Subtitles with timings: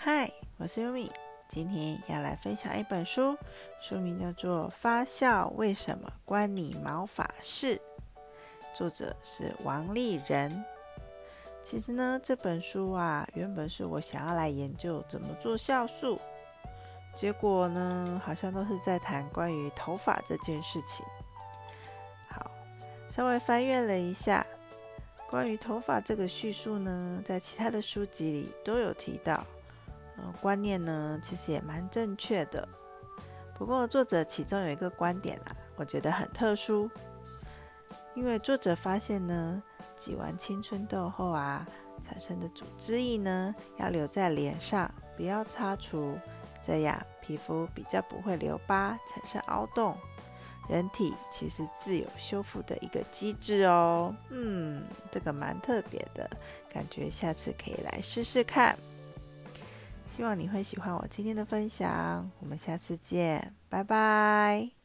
[0.00, 1.10] 嗨，我是优米，
[1.48, 3.36] 今天要来分享一本书，
[3.80, 7.76] 书名叫做《发酵为什么关你毛发事》，
[8.72, 10.64] 作者是王丽人。
[11.60, 16.20] 其实呢，这本书啊，原本是我想要来研究怎么做酵素，
[17.16, 21.04] 结果呢，好像都是在谈关于头发这件事情。
[22.28, 22.48] 好，
[23.08, 24.46] 稍微翻阅了一下。
[25.28, 29.44] 关于头发这个叙述呢，在其他的书籍里都有提到，
[30.18, 32.68] 嗯，观念呢其实也蛮正确的。
[33.56, 36.88] 不过作者其中有一个观点啊，我觉得很特殊，
[38.14, 39.62] 因为作者发现呢，
[39.96, 41.66] 挤完青春痘后啊，
[42.00, 46.16] 产生的组织液呢要留在脸上，不要擦除，
[46.62, 49.96] 这样皮肤比较不会留疤，产生凹洞。
[50.68, 56.28] 人体其实自有修复的一个机制哦，嗯，这个蛮特别的，
[56.70, 58.78] 感觉下次可以来试试看。
[60.18, 64.77] 希望你会喜欢我今天的分享，我们下次见，拜拜。